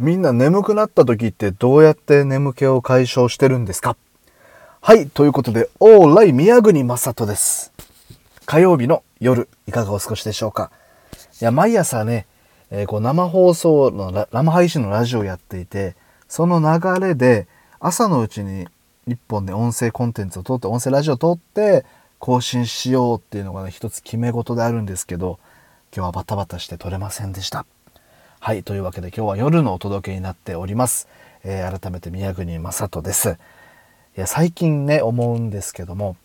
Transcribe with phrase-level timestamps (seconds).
[0.00, 3.96] みんな眠くなった時ってどうやって眠気を解消してるんですか？
[4.80, 7.72] はい、ということで、オーライ宮国正人です。
[8.44, 10.72] 火曜日の夜、いかがお過ごしでしょうか？
[11.40, 12.26] いや、毎朝ね、
[12.72, 15.94] えーこう生放送の、生配信のラジオをやっていて、
[16.28, 17.46] その流れで、
[17.78, 18.66] 朝のうちに
[19.06, 21.84] 一本で音声コンテンツを撮って、音声ラジオを撮って、
[22.18, 25.38] 更新しようっていうのがね、一つ決め事であるんですけど、
[25.94, 27.64] 今日はバタバタして撮れませんでした。
[28.46, 28.62] はい。
[28.62, 31.08] というわけで今日は夜のお届けになっております。
[31.44, 33.38] えー改めて宮国正人です。
[34.18, 36.18] いや、最近ね、思うんですけども、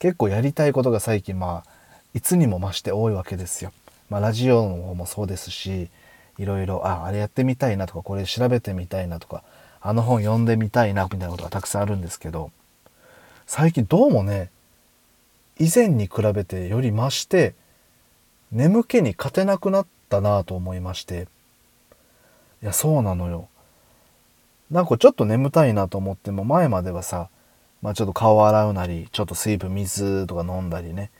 [0.00, 1.70] 結構やりたいことが最近まあ、
[2.12, 3.72] いつにも増して多いわけですよ。
[4.10, 5.90] まあ、ラジオの方もそうですし、
[6.38, 9.44] いろいろ、あ、あれやってみたいなとか、これ調べてみたいなとか、
[9.80, 12.50] あの本読んでみたいな、みたいなことがたくさんあるんですけど、
[13.46, 14.50] 最近どうもね、
[15.60, 17.54] 以前に比べてより増して、
[18.50, 21.28] 眠気に勝てなくなったなと思いまして、
[22.62, 23.48] いや、そうなのよ。
[24.70, 27.28] なんかちょっと眠たいなと思っても、前まではさ、
[27.82, 31.10] まあちょっと顔洗うなり、ちょっと水分、水とか飲んだりね、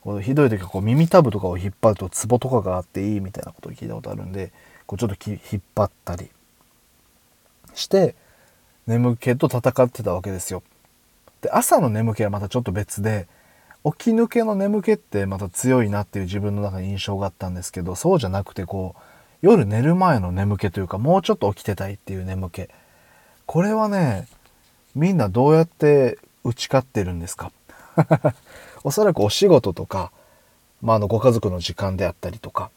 [0.00, 4.52] こうひどい時はこう耳たぶとかを引っ張るとツボとかがあっていいみたいなことを聞いたことあるんで、
[4.86, 6.30] こうちょっと引っ張ったり
[7.74, 8.14] して、
[8.86, 10.62] 眠気と戦ってたわけですよ。
[11.42, 13.28] で、朝の眠気はまたちょっと別で、
[13.84, 19.00] 起き抜けの眠気ってまた強いなっていう自分の中に印象があったんですけど、そうじゃなくてこう、
[19.40, 22.68] 夜寝る前の眠気というか、もうちょっと起きてたいっていう眠気。
[23.46, 24.26] これはね、
[24.94, 27.52] みんなどうやって打ち勝ってるんですか？
[28.84, 30.10] おそらくお仕事とか、
[30.82, 32.70] まあ、あの、ご家族の時間であったりとか、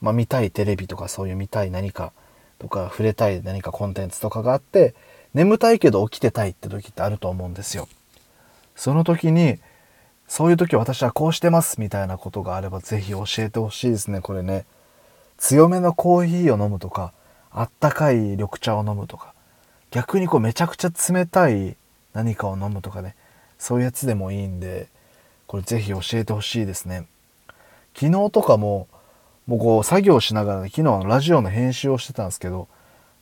[0.00, 2.12] まあ、見たいテレビとかそういう見たい何か
[2.58, 4.94] とか、触れたい何かコンテンツとかがあって、
[5.34, 7.88] 眠たいけど起きてたいって時ってあると思うんですよ。
[8.74, 9.58] その時に、
[10.26, 14.64] そういう時私はこうしてますみたいなことがあればぜひ教えてほしいですね、これね。
[15.40, 17.12] 強めのコーヒーを飲むとか、
[17.50, 19.32] あったかい緑茶を飲むとか、
[19.90, 21.76] 逆にこうめちゃくちゃ冷たい
[22.12, 23.16] 何かを飲むとかね、
[23.58, 24.88] そういうやつでもいいんで、
[25.46, 27.06] これぜひ教えてほしいですね。
[27.94, 28.86] 昨日とかも、
[29.46, 32.68] もうこう作業しながらね、昨日ラジオの編集をしてたんですけど、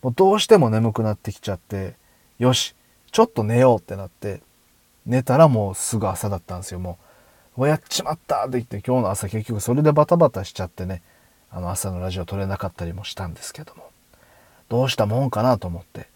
[0.03, 1.95] もうどうしても眠くなってきちゃって、
[2.41, 2.75] よし、
[3.13, 4.43] ちょっと寝ようってなって、
[5.07, 6.99] 寝たらもうすぐ朝だったんですよ、も
[7.57, 7.69] う。
[7.69, 11.03] やっちまったって言って今日の朝結局それでバタバタしちゃってね、
[11.51, 13.91] あの朝のラジオ撮れなかったりもしたんですけども、
[14.69, 16.09] どうしたもんかなと思って、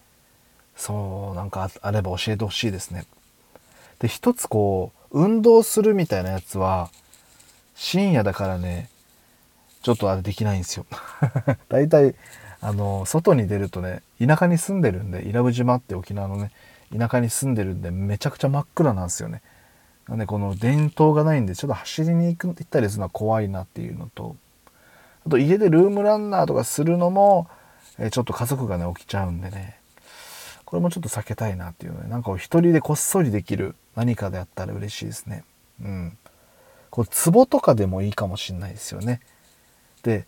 [0.76, 3.06] そう、なんかあれば教えてほしいですね。
[3.98, 6.90] で、一つこう、運動するみたいなやつは、
[7.74, 8.88] 深夜だからね、
[9.82, 10.86] ちょっとあれできないんですよ。
[11.68, 12.14] 大体、
[12.60, 16.52] あの、外に出るとね、田舎に住んでるんで、伊良部島って沖縄のね、
[16.96, 19.42] 田舎に住んでるんで、めちゃくちゃ真っ暗なんですよね。
[20.08, 24.36] なんで、この電灯がないんで、ちょっと走りに行く行ったりするのは怖いなっていうのと、
[25.26, 27.48] あと家でルームランナーとかするのも、
[27.98, 29.78] えちょっと家族がね、起きちゃうんでね、
[30.64, 35.44] これもちょっと避けたいなっていうね、なんか一人でこっそりできる何かであったら嬉しいですね。
[35.82, 36.18] うん。
[36.90, 39.20] こう、壺とかでもいいかもしれないですよね。
[40.02, 40.26] で、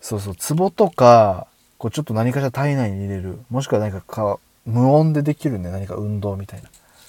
[0.00, 1.46] そうそう、壺とか、
[1.78, 6.68] こうちょっと何かしら体内に入れる、もしくは何かか無音でできるね、何か運動みたいな。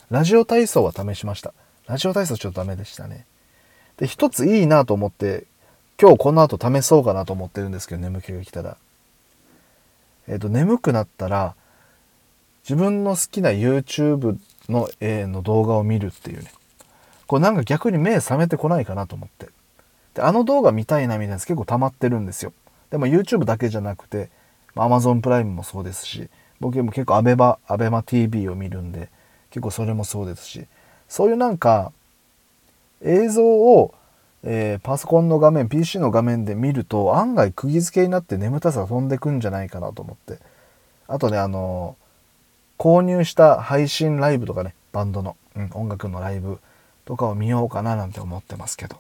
[0.10, 1.54] ラジオ体操は試しました。
[1.88, 3.26] ラジオ体操ちょっとダメでしたね。
[3.98, 5.46] で、一ついいなと思って、
[6.00, 8.78] 今日この後試そうかなと思ってるんですけど、眠気が来たら。
[10.28, 11.56] えっ、と、眠くなったら、
[12.64, 14.38] 自分の好きな YouTube
[14.70, 16.52] の,、えーの動画を見るっていうね。
[17.26, 19.48] これなんか逆に目覚めてこないかなと思って。
[20.14, 22.54] で、あの動画見たいなみたいなやつ結構溜まってるんですよ。
[22.92, 24.30] でも YouTube だけじゃなくて、
[24.76, 26.30] Amazon プライムもそうですし、
[26.60, 29.10] 僕も結構アベマ、アベマ TV を見るんで、
[29.50, 30.68] 結構それもそうですし、
[31.10, 31.92] そういうなんか、
[33.02, 33.94] 映像を、
[34.50, 40.40] えーパソコンの画面、PC の画面で見ると案外釘付けになって眠たさ飛んでくんじゃないかなと思って。
[41.08, 41.98] あとね、あの
[42.78, 46.60] 購入した配信ライブとかね、バンドの、うん、音楽のライブ
[47.04, 48.98] とかを見ようかななんて思ってますけど。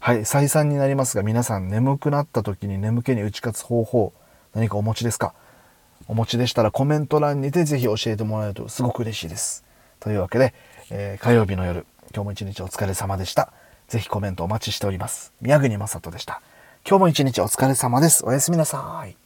[0.00, 4.12] はい、再三になりますが、皆さん眠くなった時に眠気に打ち勝つ方法、
[4.54, 5.34] 何かお持ちですか？
[6.08, 9.64] お持ちでしたらコメント欄にてぜひ教えてもらえるとすごく嬉しいです。
[9.98, 10.54] というわけで、
[10.90, 13.52] えー火曜日の夜、今日も一日お疲れ様でした。
[13.88, 15.32] ぜひコメントお待ちしております。
[15.40, 16.42] 宮国正人でした。
[16.88, 18.24] 今日も一日お疲れ様です。
[18.24, 19.25] おやすみなさい。